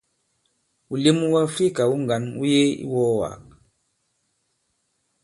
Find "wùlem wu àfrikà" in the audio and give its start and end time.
0.89-1.83